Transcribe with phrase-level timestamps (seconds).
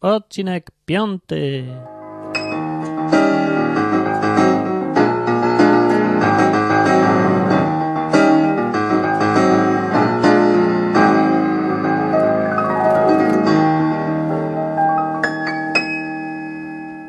[0.00, 1.64] odcinek piąty.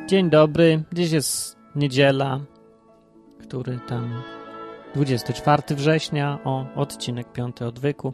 [0.07, 2.39] Dzień dobry, dziś jest niedziela,
[3.41, 4.23] który tam
[4.95, 8.13] 24 września, o odcinek piąty odwyku.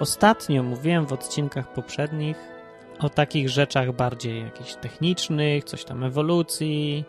[0.00, 2.55] Ostatnio mówiłem w odcinkach poprzednich
[2.98, 7.04] o takich rzeczach bardziej jakichś technicznych, coś tam ewolucji,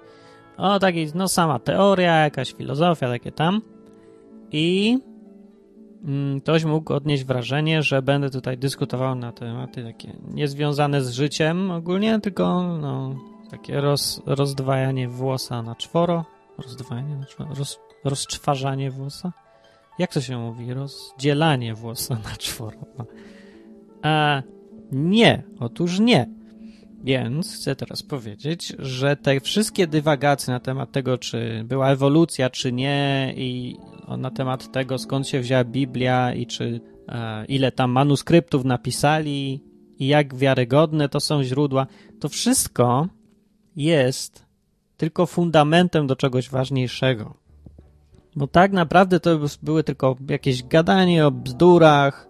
[0.58, 3.62] o takiej, no sama teoria, jakaś filozofia, takie tam.
[4.52, 4.98] I
[6.06, 11.72] mm, ktoś mógł odnieść wrażenie, że będę tutaj dyskutował na tematy takie niezwiązane z życiem
[11.72, 13.16] ogólnie, tylko no,
[13.52, 16.26] takie roz, rozdwajanie włosa na czworo.
[16.58, 17.50] Rozdwajanie na czworo?
[17.54, 19.34] Roz, rozczwarzanie włosa?
[20.00, 20.74] Jak to się mówi?
[20.74, 22.78] Rozdzielanie włosa na czworo.
[24.02, 24.42] A
[24.92, 26.38] nie, otóż nie.
[27.04, 32.72] Więc chcę teraz powiedzieć, że te wszystkie dywagacje na temat tego, czy była ewolucja, czy
[32.74, 33.78] nie, i
[34.18, 39.64] na temat tego, skąd się wzięła Biblia i czy e, ile tam manuskryptów napisali
[40.00, 41.88] i jak wiarygodne to są źródła,
[42.20, 43.08] to wszystko
[43.76, 44.46] jest
[44.98, 47.34] tylko fundamentem do czegoś ważniejszego.
[48.36, 52.27] Bo tak naprawdę to były tylko jakieś gadanie o bzdurach,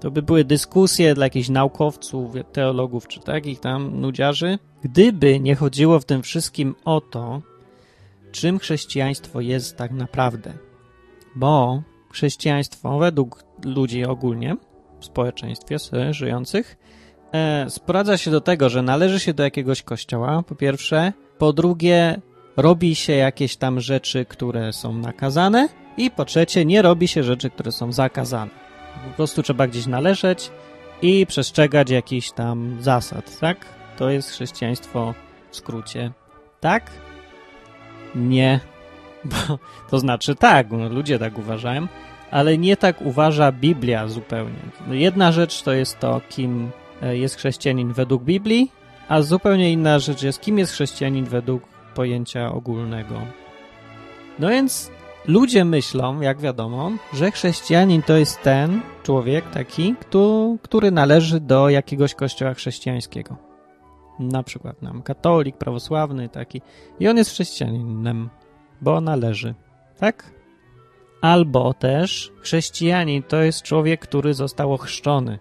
[0.00, 4.58] to by były dyskusje dla jakichś naukowców, teologów czy takich tam nudziarzy.
[4.82, 7.42] Gdyby nie chodziło w tym wszystkim o to,
[8.32, 10.52] czym chrześcijaństwo jest tak naprawdę.
[11.36, 14.56] Bo chrześcijaństwo według ludzi ogólnie
[15.00, 15.76] w społeczeństwie
[16.10, 16.76] żyjących
[17.32, 22.20] e, sprowadza się do tego, że należy się do jakiegoś kościoła, po pierwsze, po drugie,
[22.56, 27.50] robi się jakieś tam rzeczy, które są nakazane, i po trzecie, nie robi się rzeczy,
[27.50, 28.69] które są zakazane.
[29.10, 30.50] Po prostu trzeba gdzieś należeć
[31.02, 33.66] i przestrzegać jakichś tam zasad, tak?
[33.96, 35.14] To jest chrześcijaństwo
[35.50, 36.12] w skrócie.
[36.60, 36.90] Tak?
[38.14, 38.60] Nie.
[39.24, 39.58] Bo,
[39.90, 41.86] to znaczy tak, no, ludzie tak uważają,
[42.30, 44.58] ale nie tak uważa Biblia zupełnie.
[44.90, 46.70] Jedna rzecz to jest to, kim
[47.02, 48.72] e, jest chrześcijanin według Biblii,
[49.08, 51.62] a zupełnie inna rzecz jest, kim jest chrześcijanin według
[51.94, 53.20] pojęcia ogólnego.
[54.38, 54.90] No więc
[55.26, 59.94] ludzie myślą, jak wiadomo, że chrześcijanin to jest ten człowiek taki,
[60.62, 63.36] który należy do jakiegoś kościoła chrześcijańskiego.
[64.18, 66.62] Na przykład nam katolik, prawosławny taki.
[67.00, 68.30] I on jest chrześcijaninem,
[68.80, 69.54] bo należy.
[69.98, 70.30] Tak?
[71.20, 75.38] Albo też chrześcijanin to jest człowiek, który został ochrzczony,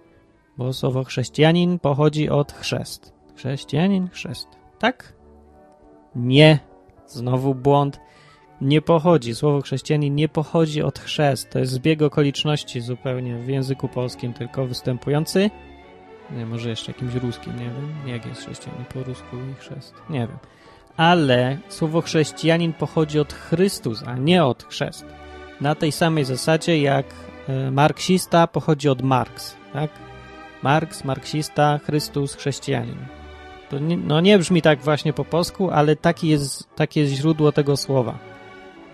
[0.57, 3.13] bo słowo chrześcijanin pochodzi od chrzest.
[3.35, 4.47] Chrześcijanin, chrzest.
[4.79, 5.13] Tak?
[6.15, 6.59] Nie.
[7.07, 7.99] Znowu błąd.
[8.61, 9.35] Nie pochodzi.
[9.35, 11.49] Słowo chrześcijanin nie pochodzi od chrzest.
[11.49, 15.49] To jest zbieg okoliczności zupełnie w języku polskim tylko występujący.
[16.37, 17.93] Nie, może jeszcze jakimś ruskim, nie wiem.
[18.05, 19.93] Jak jest chrześcijanin po rusku i chrzest?
[20.09, 20.37] Nie wiem.
[20.97, 25.05] Ale słowo chrześcijanin pochodzi od Chrystus, a nie od chrzest.
[25.61, 27.05] Na tej samej zasadzie jak
[27.47, 29.91] e, marksista pochodzi od Marx, tak?
[30.63, 32.97] Marks, marksista, Chrystus, chrześcijanin.
[33.69, 37.51] To nie, no nie brzmi tak właśnie po polsku, ale taki jest, takie jest źródło
[37.51, 38.28] tego słowa.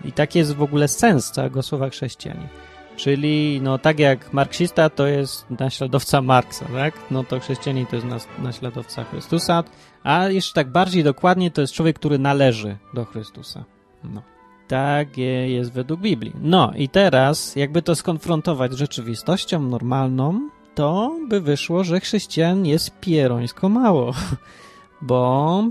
[0.04, 2.48] I taki jest w ogóle sens całego słowa chrześcijanin.
[2.96, 6.94] Czyli, no tak jak marksista to jest naśladowca Marksa, tak?
[7.10, 8.06] No to chrześcijanin to jest
[8.38, 9.64] naśladowca Chrystusa,
[10.02, 13.64] a jeszcze tak bardziej dokładnie to jest człowiek, który należy do Chrystusa.
[14.04, 14.22] No.
[14.68, 16.32] Tak jest według Biblii.
[16.40, 23.00] No i teraz, jakby to skonfrontować z rzeczywistością normalną, to by wyszło, że chrześcijan jest
[23.00, 24.14] pierońsko mało.
[25.02, 25.64] Bo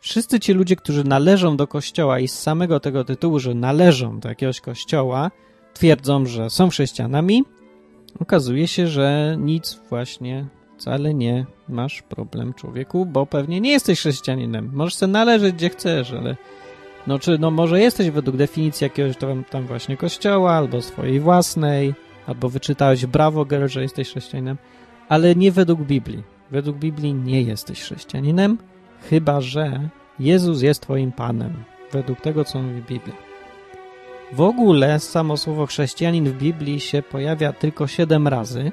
[0.00, 4.28] wszyscy ci ludzie, którzy należą do kościoła i z samego tego tytułu, że należą do
[4.28, 5.30] jakiegoś kościoła,
[5.74, 7.44] twierdzą, że są chrześcijanami,
[8.20, 10.46] okazuje się, że nic właśnie
[10.78, 14.70] wcale nie masz problem, człowieku, bo pewnie nie jesteś chrześcijaninem.
[14.72, 16.36] Możesz sobie należeć gdzie chcesz, ale
[17.06, 21.94] no czy no może jesteś według definicji jakiegoś tam, tam właśnie kościoła, albo swojej własnej,
[22.26, 24.56] albo wyczytałeś brawo girl, że jesteś chrześcijaninem,
[25.08, 26.22] ale nie według Biblii.
[26.50, 28.58] Według Biblii nie jesteś chrześcijaninem,
[29.08, 29.88] chyba że
[30.18, 33.14] Jezus jest twoim Panem, według tego, co mówi Biblia.
[34.32, 38.72] W ogóle samo słowo chrześcijanin w Biblii się pojawia tylko siedem razy.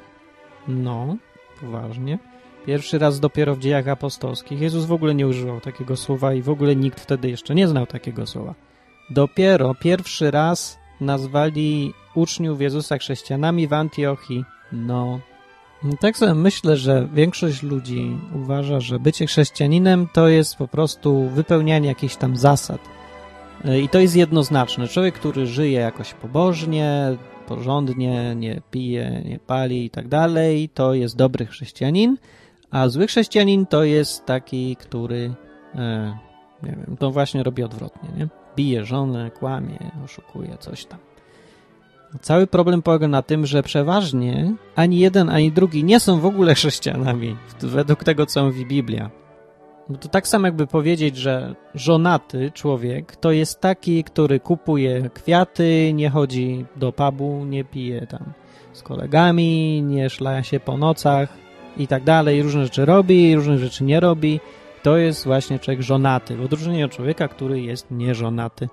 [0.67, 1.17] No,
[1.61, 2.19] poważnie.
[2.65, 4.61] Pierwszy raz dopiero w dziejach apostolskich.
[4.61, 7.85] Jezus w ogóle nie używał takiego słowa i w ogóle nikt wtedy jeszcze nie znał
[7.85, 8.55] takiego słowa.
[9.09, 14.45] Dopiero pierwszy raz nazwali uczniów Jezusa chrześcijanami w Antiochii.
[14.71, 15.19] No,
[15.99, 21.87] tak sobie myślę, że większość ludzi uważa, że bycie chrześcijaninem to jest po prostu wypełnianie
[21.87, 22.81] jakichś tam zasad.
[23.83, 24.87] I to jest jednoznaczne.
[24.87, 31.15] Człowiek, który żyje jakoś pobożnie, porządnie, nie pije, nie pali i tak dalej, to jest
[31.15, 32.17] dobry chrześcijanin,
[32.71, 35.33] A zły chrześcijanin to jest taki, który,
[35.75, 36.17] e,
[36.63, 38.27] nie wiem, to właśnie robi odwrotnie, nie?
[38.55, 41.06] Bije żonę, kłamie, oszukuje, coś tam.
[42.21, 46.55] Cały problem polega na tym, że przeważnie ani jeden, ani drugi nie są w ogóle
[46.59, 49.09] chrześcijanami, według tego, co mówi Biblia.
[49.89, 55.91] No to tak samo jakby powiedzieć, że żonaty człowiek to jest taki, który kupuje kwiaty,
[55.93, 58.33] nie chodzi do pubu, nie pije tam
[58.73, 61.29] z kolegami, nie szlaja się po nocach
[61.77, 64.39] i tak dalej, różne rzeczy robi, różne rzeczy nie robi.
[64.83, 68.69] To jest właśnie człowiek żonaty, w odróżnieniu od człowieka, który jest nieżonaty.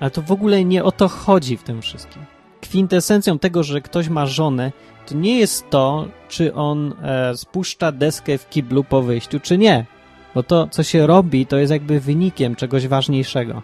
[0.00, 2.35] Ale to w ogóle nie o to chodzi w tym wszystkim.
[2.68, 4.72] Kwintesencją tego, że ktoś ma żonę,
[5.06, 9.86] to nie jest to, czy on e, spuszcza deskę w kiblu po wyjściu, czy nie.
[10.34, 13.62] Bo to, co się robi, to jest jakby wynikiem czegoś ważniejszego.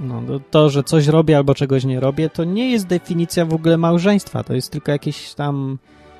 [0.00, 3.76] No, to, że coś robię albo czegoś nie robię, to nie jest definicja w ogóle
[3.76, 4.44] małżeństwa.
[4.44, 5.78] To jest tylko jakiś tam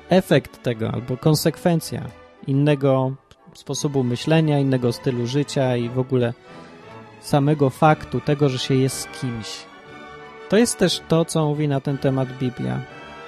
[0.09, 2.03] efekt tego albo konsekwencja
[2.47, 3.11] innego
[3.53, 6.33] sposobu myślenia, innego stylu życia i w ogóle
[7.21, 9.74] samego faktu tego, że się jest z kimś.
[10.49, 12.81] To jest też to, co mówi na ten temat Biblia.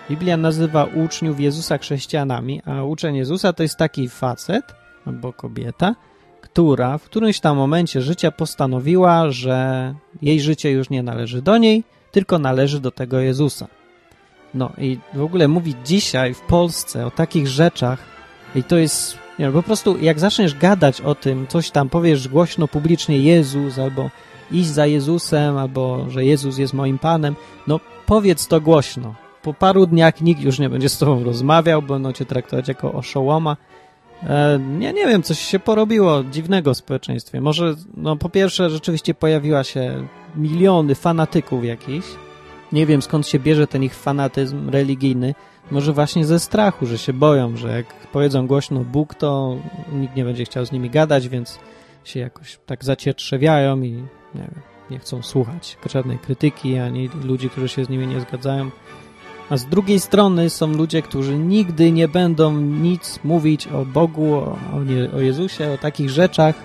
[0.09, 4.75] Biblia nazywa uczniów Jezusa chrześcijanami, a uczeń Jezusa to jest taki facet
[5.05, 5.95] albo kobieta,
[6.41, 11.83] która w którymś tam momencie życia postanowiła, że jej życie już nie należy do niej,
[12.11, 13.67] tylko należy do tego Jezusa.
[14.53, 17.99] No i w ogóle mówić dzisiaj w Polsce o takich rzeczach
[18.55, 22.67] i to jest, nie po prostu jak zaczniesz gadać o tym, coś tam powiesz głośno,
[22.67, 24.09] publicznie Jezus albo
[24.51, 27.35] iść za Jezusem, albo że Jezus jest moim Panem,
[27.67, 29.15] no powiedz to głośno.
[29.43, 33.57] Po paru dniach nikt już nie będzie z tobą rozmawiał, będą cię traktować jako oszołoma,
[34.23, 37.41] E, ja nie wiem, coś się porobiło dziwnego w społeczeństwie.
[37.41, 42.07] Może, no po pierwsze, rzeczywiście pojawiła się miliony fanatyków jakichś.
[42.71, 45.35] Nie wiem, skąd się bierze ten ich fanatyzm religijny.
[45.71, 49.57] Może właśnie ze strachu, że się boją, że jak powiedzą głośno Bóg, to
[49.93, 51.59] nikt nie będzie chciał z nimi gadać, więc
[52.07, 53.91] się jakoś tak zacietrzewiają i
[54.35, 54.61] nie wiem,
[54.91, 58.71] nie chcą słuchać żadnej krytyki, ani ludzi, którzy się z nimi nie zgadzają.
[59.49, 64.57] A z drugiej strony są ludzie, którzy nigdy nie będą nic mówić o Bogu, o,
[65.15, 66.55] o Jezusie, o takich rzeczach,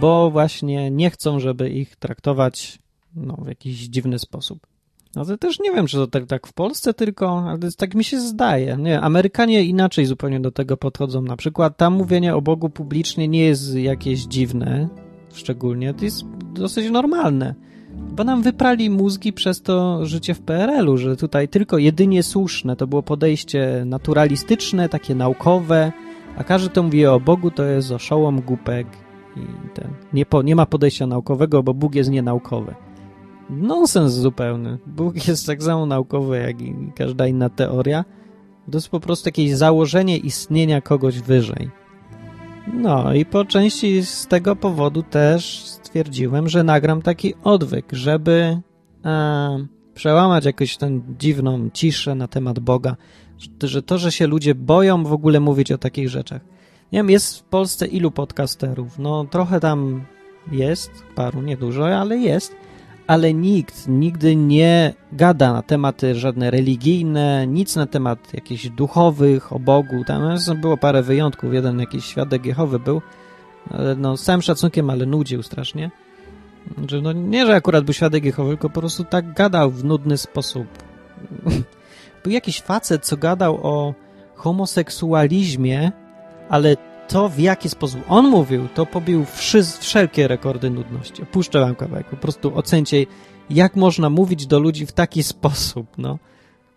[0.00, 2.78] bo właśnie nie chcą, żeby ich traktować
[3.14, 4.71] no, w jakiś dziwny sposób.
[5.16, 8.04] No to też nie wiem, czy to tak, tak w Polsce tylko, ale tak mi
[8.04, 8.76] się zdaje.
[8.76, 11.22] Nie, Amerykanie inaczej zupełnie do tego podchodzą.
[11.22, 14.88] Na przykład tam mówienie o Bogu publicznie nie jest jakieś dziwne,
[15.34, 16.24] szczególnie, to jest
[16.54, 17.54] dosyć normalne.
[17.92, 22.86] Bo nam wyprali mózgi przez to życie w PRL-u, że tutaj tylko jedynie słuszne to
[22.86, 25.92] było podejście naturalistyczne, takie naukowe,
[26.36, 28.86] a każdy, kto mówi o Bogu, to jest oszołom, głupek
[29.36, 29.40] i
[29.74, 29.88] ten.
[30.12, 32.74] Nie, po, nie ma podejścia naukowego, bo Bóg jest nienaukowy.
[33.52, 34.78] Nonsens zupełny.
[34.86, 38.04] Bóg jest tak samo naukowy, jak i każda inna teoria.
[38.70, 41.70] To jest po prostu jakieś założenie istnienia kogoś wyżej.
[42.72, 48.60] No i po części z tego powodu też stwierdziłem, że nagram taki odwyk, żeby
[49.04, 52.96] e, przełamać jakąś tę dziwną ciszę na temat Boga,
[53.62, 56.42] że to, że się ludzie boją w ogóle mówić o takich rzeczach.
[56.92, 58.98] Nie wiem, jest w Polsce ilu podcasterów?
[58.98, 60.04] No trochę tam
[60.52, 62.56] jest, paru, niedużo, ale jest,
[63.12, 69.58] ale nikt nigdy nie gada na tematy żadne religijne, nic na temat jakichś duchowych, o
[69.58, 70.04] Bogu.
[70.04, 70.22] Tam
[70.60, 73.02] było parę wyjątków, jeden jakiś świadek Jehowy był,
[73.96, 75.90] no, z całym szacunkiem, ale nudził strasznie.
[76.88, 80.18] Że no, nie, że akurat był świadek Jehowy, tylko po prostu tak gadał w nudny
[80.18, 80.66] sposób.
[82.22, 83.94] był jakiś facet, co gadał o
[84.34, 85.92] homoseksualizmie,
[86.48, 86.76] ale
[87.12, 89.24] to w jaki sposób on mówił, to pobił
[89.80, 91.26] wszelkie rekordy nudności.
[91.26, 93.06] Puszczę wam kawałek, po prostu ocencie,
[93.50, 96.18] jak można mówić do ludzi w taki sposób, no.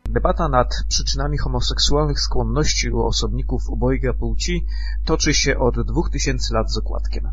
[0.06, 4.66] Debata nad przyczynami homoseksualnych skłonności u osobników obojga płci
[5.06, 7.30] toczy się od dwóch tysięcy lat z okładkiem.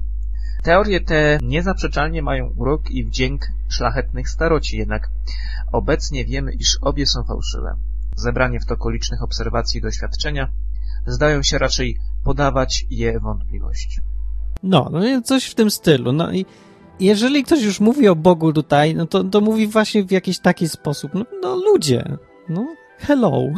[0.63, 5.11] Teorie te niezaprzeczalnie mają urok i wdzięk szlachetnych staroci, jednak
[5.73, 7.77] obecnie wiemy, iż obie są fałszywe.
[8.17, 10.49] Zebranie w toku licznych obserwacji i doświadczenia
[11.07, 14.01] zdają się raczej podawać je wątpliwość.
[14.63, 16.13] No, no coś w tym stylu.
[16.13, 16.47] No i
[17.01, 20.69] jeżeli ktoś już mówi o Bogu tutaj, no to, to mówi właśnie w jakiś taki
[20.69, 21.15] sposób.
[21.15, 22.17] No, no ludzie,
[22.49, 22.67] no,
[22.99, 23.43] hello.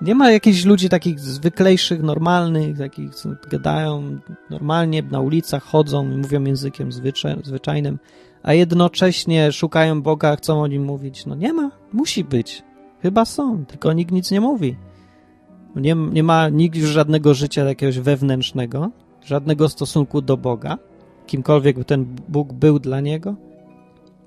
[0.00, 4.18] Nie ma jakichś ludzi takich zwyklejszych, normalnych, takich, co gadają
[4.50, 7.98] normalnie, na ulicach chodzą i mówią językiem zwyczaj, zwyczajnym,
[8.42, 11.26] a jednocześnie szukają Boga, chcą o nim mówić.
[11.26, 12.62] No nie ma, musi być.
[13.02, 14.76] Chyba są, tylko nikt nic nie mówi.
[15.76, 18.90] Nie, nie ma nikt już żadnego życia jakiegoś wewnętrznego,
[19.24, 20.78] żadnego stosunku do Boga,
[21.26, 23.34] kimkolwiek ten Bóg był dla niego.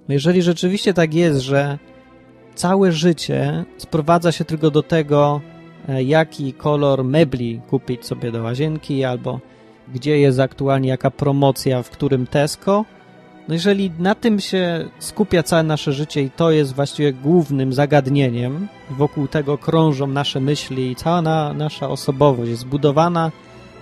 [0.10, 1.78] Jeżeli rzeczywiście tak jest, że
[2.56, 5.42] całe życie sprowadza się tylko do tego,
[5.90, 9.40] e, jaki kolor mebli kupić sobie do łazienki, albo
[9.94, 12.86] gdzie jest aktualnie jaka promocja w którym Tesco.
[13.48, 18.68] No jeżeli na tym się skupia całe nasze życie i to jest właściwie głównym zagadnieniem,
[18.90, 23.32] wokół tego krążą nasze myśli i cała na, nasza osobowość jest zbudowana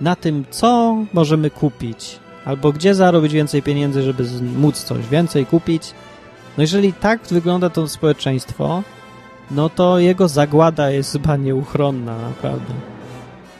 [0.00, 4.24] na tym, co możemy kupić, albo gdzie zarobić więcej pieniędzy, żeby
[4.56, 5.94] móc coś więcej kupić.
[6.58, 8.82] No jeżeli tak wygląda to społeczeństwo,
[9.50, 12.74] no to jego zagłada jest chyba nieuchronna, naprawdę.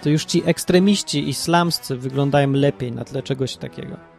[0.02, 4.11] To już ci ekstremiści islamscy wyglądają lepiej na tle czegoś takiego.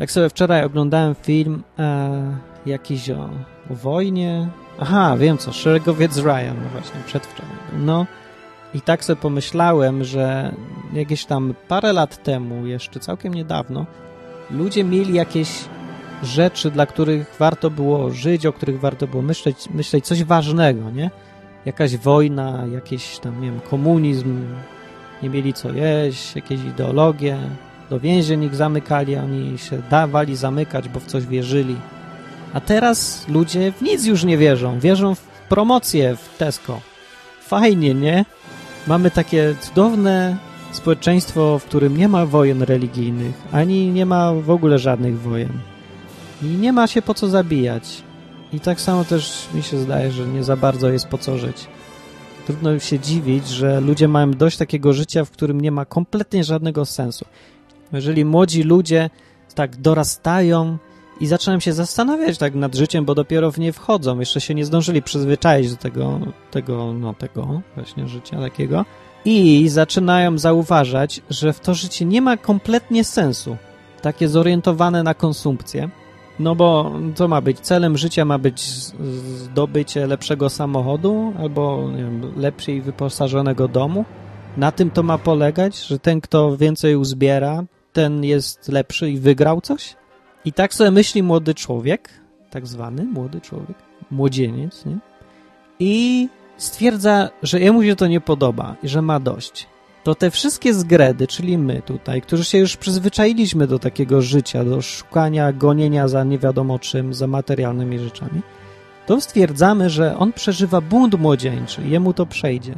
[0.00, 2.36] Jak sobie wczoraj oglądałem film e,
[2.66, 3.30] jakiś o,
[3.70, 4.48] o wojnie.
[4.80, 7.56] Aha, wiem co, Szeregowiec Ryan, no właśnie, przedwczoraj.
[7.78, 8.06] No
[8.74, 10.54] i tak sobie pomyślałem, że
[10.92, 13.86] jakieś tam parę lat temu, jeszcze całkiem niedawno,
[14.50, 15.48] ludzie mieli jakieś
[16.22, 21.10] rzeczy, dla których warto było żyć, o których warto było myśleć, myśleć coś ważnego, nie?
[21.64, 24.44] Jakaś wojna, jakiś tam, nie wiem, komunizm,
[25.22, 27.38] nie mieli co jeść, jakieś ideologie,
[27.90, 31.76] do więzień ich zamykali, oni się dawali zamykać, bo w coś wierzyli.
[32.52, 36.80] A teraz ludzie w nic już nie wierzą, wierzą w promocję w Tesco.
[37.40, 38.24] Fajnie, nie?
[38.86, 40.36] Mamy takie cudowne
[40.72, 45.52] społeczeństwo, w którym nie ma wojen religijnych, ani nie ma w ogóle żadnych wojen.
[46.42, 48.02] I nie ma się po co zabijać.
[48.52, 51.66] I tak samo też mi się zdaje, że nie za bardzo jest po co żyć.
[52.46, 56.84] Trudno się dziwić, że ludzie mają dość takiego życia, w którym nie ma kompletnie żadnego
[56.84, 57.24] sensu.
[57.92, 59.10] Jeżeli młodzi ludzie
[59.54, 60.78] tak dorastają
[61.20, 64.64] i zaczynają się zastanawiać tak nad życiem, bo dopiero w nie wchodzą, jeszcze się nie
[64.64, 68.84] zdążyli przyzwyczaić do tego, tego, no tego właśnie życia takiego
[69.24, 73.56] i zaczynają zauważać, że w to życie nie ma kompletnie sensu.
[74.02, 75.90] Takie zorientowane na konsumpcję,
[76.38, 77.60] no bo co ma być?
[77.60, 78.60] Celem życia ma być
[79.42, 82.32] zdobycie lepszego samochodu albo wiem,
[82.82, 84.04] wyposażonego domu.
[84.56, 89.60] Na tym to ma polegać, że ten, kto więcej uzbiera, ten jest lepszy i wygrał
[89.60, 89.96] coś?
[90.44, 92.10] I tak sobie myśli młody człowiek,
[92.50, 93.76] tak zwany młody człowiek,
[94.10, 94.98] młodzieniec, nie?
[95.80, 99.66] I stwierdza, że jemu się to nie podoba i że ma dość
[100.08, 104.82] to te wszystkie zgredy, czyli my tutaj, którzy się już przyzwyczailiśmy do takiego życia, do
[104.82, 108.40] szukania, gonienia za nie wiadomo czym, za materialnymi rzeczami,
[109.06, 112.74] to stwierdzamy, że on przeżywa bunt młodzieńczy, jemu to przejdzie.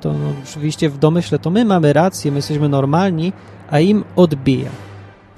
[0.00, 3.32] To no, oczywiście w domyśle to my mamy rację, my jesteśmy normalni,
[3.70, 4.70] a im odbija.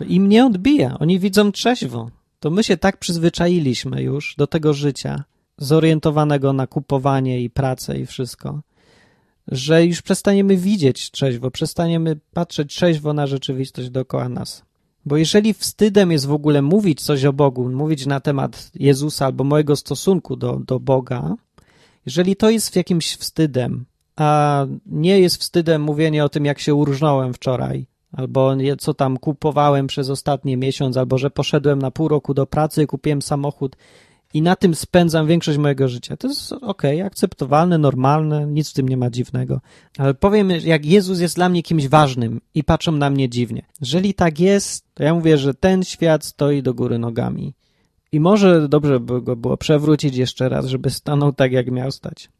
[0.08, 2.10] Im nie odbija, oni widzą trzeźwo.
[2.40, 5.24] To my się tak przyzwyczailiśmy już do tego życia,
[5.58, 8.60] zorientowanego na kupowanie i pracę i wszystko,
[9.48, 14.62] że już przestaniemy widzieć trzeźwo, przestaniemy patrzeć trzeźwo na rzeczywistość dookoła nas.
[15.06, 19.44] Bo jeżeli wstydem jest w ogóle mówić coś o Bogu, mówić na temat Jezusa albo
[19.44, 21.34] mojego stosunku do, do Boga,
[22.06, 23.84] jeżeli to jest jakimś wstydem,
[24.16, 29.86] a nie jest wstydem mówienie o tym, jak się urżnąłem wczoraj, albo co tam kupowałem
[29.86, 33.76] przez ostatni miesiąc, albo że poszedłem na pół roku do pracy kupiłem samochód
[34.34, 36.16] i na tym spędzam większość mojego życia.
[36.16, 39.60] To jest ok, akceptowalne, normalne, nic w tym nie ma dziwnego.
[39.98, 43.62] Ale powiem, jak Jezus jest dla mnie kimś ważnym i patrzą na mnie dziwnie.
[43.80, 47.54] Jeżeli tak jest, to ja mówię, że ten świat stoi do góry nogami.
[48.12, 52.30] I może dobrze by go było przewrócić jeszcze raz, żeby stanął tak, jak miał stać.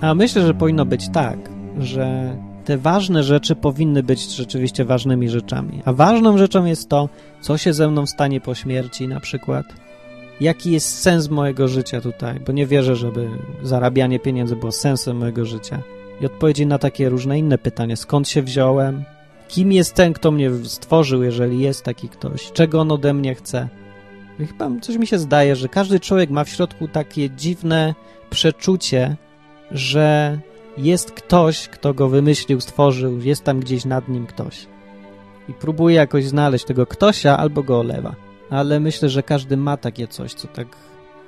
[0.00, 1.38] A myślę, że powinno być tak,
[1.78, 5.82] że te ważne rzeczy powinny być rzeczywiście ważnymi rzeczami.
[5.84, 7.08] A ważną rzeczą jest to,
[7.40, 9.66] co się ze mną stanie po śmierci na przykład.
[10.40, 13.28] Jaki jest sens mojego życia tutaj, bo nie wierzę, żeby
[13.62, 15.82] zarabianie pieniędzy było sensem mojego życia.
[16.20, 17.96] I odpowiedzi na takie różne inne pytania.
[17.96, 19.04] Skąd się wziąłem?
[19.48, 22.52] Kim jest ten, kto mnie stworzył, jeżeli jest taki ktoś?
[22.52, 23.68] Czego on ode mnie chce?
[24.40, 27.94] I chyba coś mi się zdaje, że każdy człowiek ma w środku takie dziwne
[28.30, 29.16] przeczucie,
[29.70, 30.38] że
[30.78, 34.66] jest ktoś, kto go wymyślił, stworzył, jest tam gdzieś nad nim ktoś.
[35.48, 38.14] I próbuje jakoś znaleźć tego ktośa albo go olewa.
[38.50, 40.66] Ale myślę, że każdy ma takie coś, co tak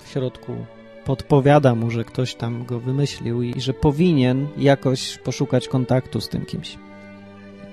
[0.04, 0.56] w środku
[1.04, 6.46] podpowiada mu, że ktoś tam go wymyślił i że powinien jakoś poszukać kontaktu z tym
[6.46, 6.78] kimś.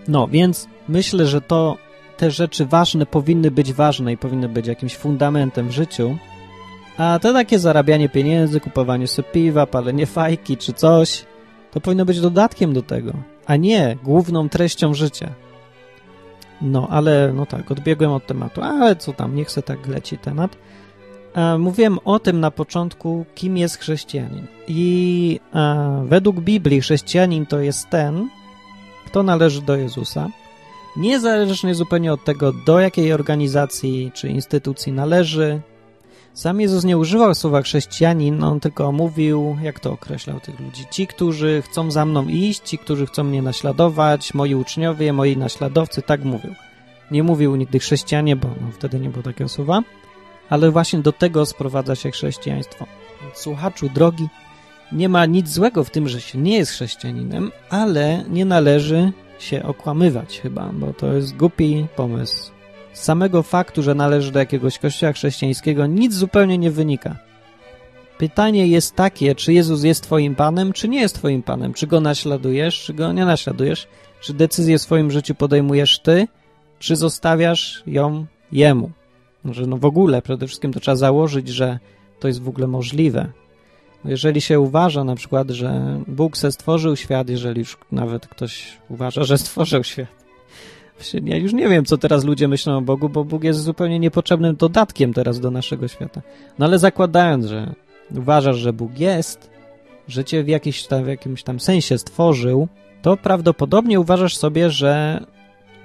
[0.08, 1.78] No, więc myślę, że to
[2.18, 6.18] te rzeczy ważne powinny być ważne i powinny być jakimś fundamentem w życiu,
[6.98, 11.26] a to takie zarabianie pieniędzy, kupowanie sobie piwa, palenie fajki czy coś,
[11.72, 13.14] to powinno być dodatkiem do tego,
[13.46, 15.30] a nie główną treścią życia.
[16.62, 20.58] No, ale no tak, odbiegłem od tematu, ale co tam, niech se tak leci temat.
[21.36, 24.48] E, mówiłem o tym na początku, kim jest chrześcijanin.
[24.68, 28.30] I e, według Biblii chrześcijanin to jest ten,
[29.06, 30.30] kto należy do Jezusa,
[30.98, 35.62] niezależnie zupełnie od tego, do jakiej organizacji czy instytucji należy,
[36.36, 41.08] Sam Jezus nie używał słowa chrześcijanin, on tylko mówił, jak to określał tych ludzi, ci,
[41.08, 46.24] którzy chcą za mną iść, ci, którzy chcą mnie naśladować, moi uczniowie, moi naśladowcy, tak
[46.24, 46.54] mówił.
[47.12, 49.84] Nie mówił nigdy chrześcijanie, bo no, wtedy nie było takiego słowa,
[50.50, 52.86] ale właśnie do tego sprowadza się chrześcijaństwo.
[53.34, 54.28] Słuchaczu drogi,
[54.92, 59.64] nie ma nic złego w tym, że się nie jest chrześcijaninem, ale nie należy się
[59.64, 62.55] okłamywać chyba, bo to jest głupi pomysł.
[62.96, 67.16] Z samego faktu, że należy do jakiegoś kościoła chrześcijańskiego, nic zupełnie nie wynika.
[68.18, 71.74] Pytanie jest takie, czy Jezus jest Twoim Panem, czy nie jest Twoim Panem?
[71.74, 73.88] Czy Go naśladujesz, czy Go nie naśladujesz?
[74.22, 76.28] Czy decyzję w swoim życiu podejmujesz Ty,
[76.80, 78.92] czy zostawiasz ją Jemu?
[79.46, 81.80] Że no w ogóle przede wszystkim to trzeba założyć, że
[82.20, 83.32] to jest w ogóle możliwe.
[84.06, 89.24] Jeżeli się uważa na przykład, że Bóg se stworzył świat, jeżeli już nawet ktoś uważa,
[89.24, 90.25] że stworzył świat,
[91.24, 94.56] ja już nie wiem, co teraz ludzie myślą o Bogu, bo Bóg jest zupełnie niepotrzebnym
[94.56, 96.22] dodatkiem teraz do naszego świata.
[96.60, 97.74] No ale zakładając, że
[98.18, 99.50] uważasz, że Bóg jest,
[100.08, 102.68] że cię w, jakiś tam, w jakimś tam sensie stworzył,
[103.02, 105.26] to prawdopodobnie uważasz sobie, że,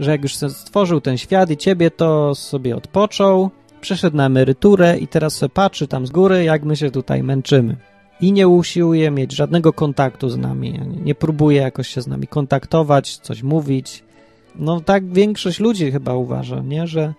[0.01, 3.51] że jak już stworzył ten świat i ciebie, to sobie odpoczął,
[3.81, 7.77] przeszedł na emeryturę i teraz patrzy tam z góry, jak my się tutaj męczymy.
[8.21, 13.17] I nie usiłuje mieć żadnego kontaktu z nami, nie próbuje jakoś się z nami kontaktować,
[13.17, 14.05] coś mówić,
[14.57, 16.87] no tak większość ludzi chyba uważa, nie?
[16.87, 17.15] Że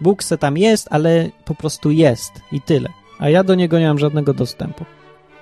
[0.00, 2.88] Bóg se tam jest, ale po prostu jest i tyle.
[3.18, 4.84] A ja do niego nie mam żadnego dostępu.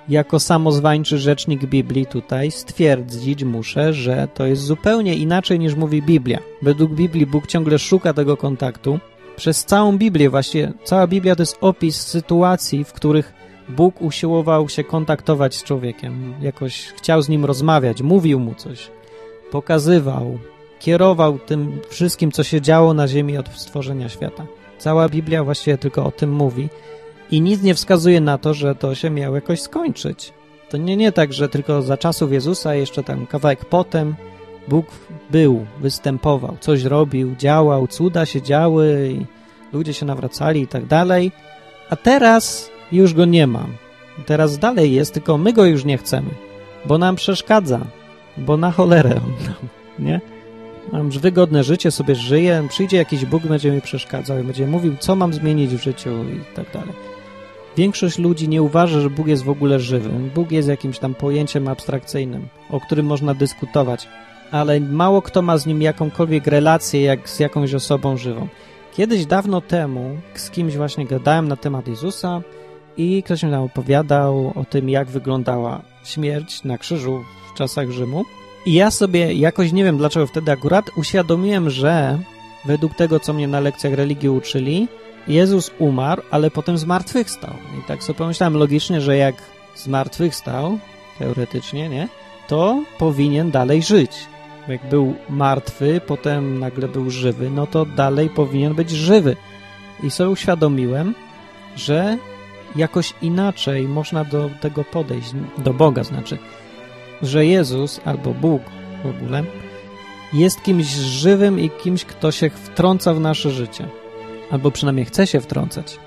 [0.09, 6.39] Jako samozwańczy rzecznik Biblii tutaj stwierdzić muszę, że to jest zupełnie inaczej niż mówi Biblia.
[6.61, 8.99] Według Biblii Bóg ciągle szuka tego kontaktu.
[9.35, 13.33] Przez całą Biblię właśnie, cała Biblia to jest opis sytuacji, w których
[13.69, 16.33] Bóg usiłował się kontaktować z człowiekiem.
[16.41, 18.91] Jakoś chciał z nim rozmawiać, mówił mu coś,
[19.51, 20.39] pokazywał,
[20.81, 24.45] kierował tym wszystkim, co się działo na ziemi od stworzenia świata.
[24.77, 26.69] Cała Biblia właściwie tylko o tym mówi
[27.31, 30.33] i nic nie wskazuje na to, że to się miało jakoś skończyć.
[30.69, 34.15] To nie, nie tak, że tylko za czasów Jezusa, jeszcze tam kawałek potem
[34.67, 34.85] Bóg
[35.31, 39.25] był, występował, coś robił, działał, cuda się działy
[39.73, 41.31] ludzie się nawracali i tak dalej,
[41.89, 43.65] a teraz już go nie ma.
[44.25, 46.29] Teraz dalej jest, tylko my go już nie chcemy,
[46.85, 47.79] bo nam przeszkadza,
[48.37, 50.21] bo na cholerę on nam, nie?
[50.91, 55.15] Mam wygodne życie, sobie żyję, przyjdzie jakiś Bóg, będzie mi przeszkadzał i będzie mówił, co
[55.15, 56.93] mam zmienić w życiu i tak dalej.
[57.77, 60.29] Większość ludzi nie uważa, że Bóg jest w ogóle żywym.
[60.35, 64.07] Bóg jest jakimś tam pojęciem abstrakcyjnym, o którym można dyskutować,
[64.51, 68.47] ale mało kto ma z nim jakąkolwiek relację jak z jakąś osobą żywą.
[68.93, 72.41] Kiedyś dawno temu z kimś właśnie gadałem na temat Jezusa
[72.97, 78.25] i ktoś mi tam opowiadał o tym, jak wyglądała śmierć na krzyżu w czasach Rzymu.
[78.65, 82.19] I ja sobie jakoś nie wiem dlaczego wtedy akurat uświadomiłem, że
[82.65, 84.87] według tego, co mnie na lekcjach religii uczyli,
[85.27, 87.53] Jezus umarł, ale potem zmartwychwstał.
[87.79, 89.35] I tak sobie pomyślałem logicznie, że jak
[89.75, 90.79] zmartwychwstał,
[91.19, 92.07] teoretycznie, nie,
[92.47, 94.11] to powinien dalej żyć.
[94.67, 99.35] Jak był martwy, potem nagle był żywy, no to dalej powinien być żywy.
[100.03, 101.15] I sobie uświadomiłem,
[101.75, 102.17] że
[102.75, 106.37] jakoś inaczej można do tego podejść, do Boga znaczy
[107.23, 108.61] że Jezus albo Bóg
[109.03, 109.43] w ogóle
[110.33, 113.87] jest kimś żywym i kimś, kto się wtrąca w nasze życie.
[114.51, 115.99] Albo przynajmniej chce się wtrącać.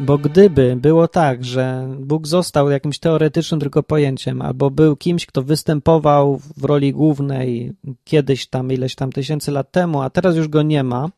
[0.00, 5.42] Bo gdyby było tak, że Bóg został jakimś teoretycznym tylko pojęciem, albo był kimś, kto
[5.42, 7.72] występował w roli głównej
[8.04, 11.08] kiedyś tam, ileś tam tysięcy lat temu, a teraz już go nie ma,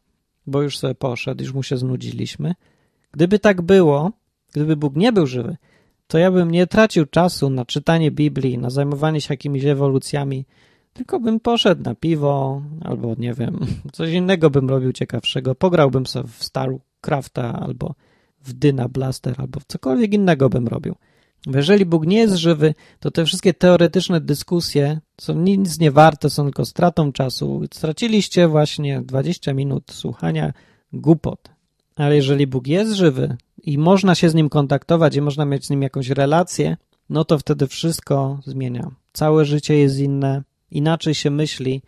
[0.47, 2.55] bo już sobie poszedł, już mu się znudziliśmy.
[3.13, 4.13] Gdyby tak było,
[4.53, 5.57] gdyby Bóg nie był żywy,
[6.07, 10.47] to ja bym nie tracił czasu na czytanie Biblii, na zajmowanie się jakimiś ewolucjami,
[10.93, 13.59] tylko bym poszedł na piwo, albo nie wiem,
[13.93, 15.55] coś innego bym robił ciekawszego.
[15.55, 17.95] Pograłbym sobie w StarCrafta, albo
[18.41, 20.95] w Dyna Blaster, albo w cokolwiek innego bym robił.
[21.47, 26.45] Jeżeli Bóg nie jest żywy, to te wszystkie teoretyczne dyskusje są nic nie warte, są
[26.45, 27.63] tylko stratą czasu.
[27.75, 30.53] Straciliście właśnie 20 minut słuchania
[30.93, 31.56] głupot.
[31.97, 35.71] Ale jeżeli Bóg jest żywy i można się z nim kontaktować i można mieć z
[35.71, 36.77] nim jakąś relację,
[37.11, 38.91] no to wtedy wszystko zmienia.
[39.13, 41.83] Całe życie jest inne, inaczej się myśli.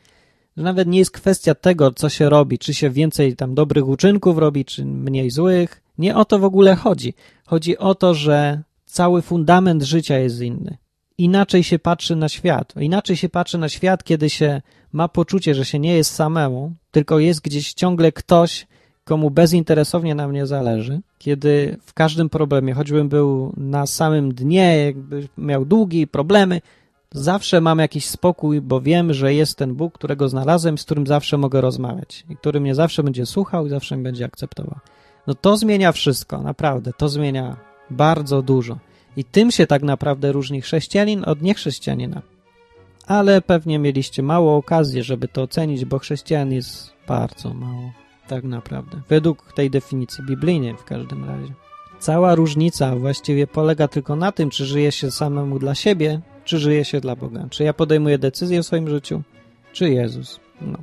[0.57, 4.65] Nawet nie jest kwestia tego, co się robi, czy się więcej tam dobrych uczynków robi,
[4.65, 5.83] czy mniej złych.
[5.99, 7.15] Nie o to w ogóle chodzi.
[7.47, 10.77] Chodzi o to, że cały fundament życia jest inny.
[11.19, 12.75] Inaczej się patrzy na świat.
[12.81, 17.19] Inaczej się patrzy na świat, kiedy się ma poczucie, że się nie jest samemu, tylko
[17.19, 18.67] jest gdzieś ciągle ktoś,
[19.09, 25.29] komu bezinteresownie na mnie zależy, kiedy w każdym problemie, choćbym był na samym dnie, jakby
[25.39, 26.61] miał długi problemy,
[27.13, 31.39] zawsze mam jakiś spokój, bo wiem, że jest ten Bóg, którego znalazłem, z którym zawsze
[31.39, 34.79] mogę rozmawiać i który mnie zawsze będzie słuchał i zawsze mnie będzie akceptował.
[35.27, 37.57] no to zmienia wszystko, naprawdę, to zmienia
[37.91, 38.79] bardzo dużo.
[39.17, 42.23] I tym się tak naprawdę różni chrześcijanin od niechrześcijanina.
[43.07, 47.93] Ale pewnie mieliście mało okazji, żeby to ocenić, bo chrześcijan jest bardzo mało,
[48.29, 49.01] tak naprawdę.
[49.09, 51.53] Według tej definicji biblijnej w każdym razie.
[51.99, 56.85] Cała różnica właściwie polega tylko na tym, czy żyje się samemu dla siebie, czy żyje
[56.85, 57.47] się dla Boga.
[57.51, 59.23] Czy ja podejmuję decyzję w swoim życiu,
[59.73, 60.41] czy Jezus.
[60.61, 60.79] No,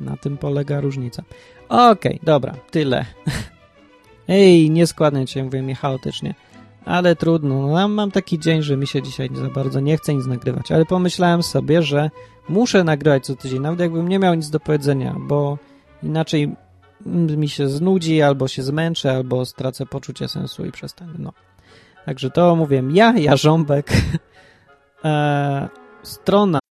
[0.00, 1.22] na tym polega różnica.
[1.68, 3.04] Okej, okay, dobra, tyle.
[4.28, 6.34] Ej, nieskładnie cię mówię mi chaotycznie.
[6.84, 10.26] Ale trudno, no, mam taki dzień, że mi się dzisiaj za bardzo nie chce nic
[10.26, 12.10] nagrywać, ale pomyślałem sobie, że
[12.48, 15.58] muszę nagrywać co tydzień, nawet jakbym nie miał nic do powiedzenia, bo
[16.02, 16.56] inaczej
[17.06, 21.12] mi się znudzi, albo się zmęczę, albo stracę poczucie sensu i przestanę.
[21.18, 21.32] No.
[22.06, 23.92] Także to mówię ja, Jarząbek,
[25.04, 25.68] eee,
[26.02, 26.58] strona